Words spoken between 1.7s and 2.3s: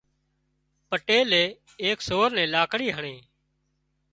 ايڪ سور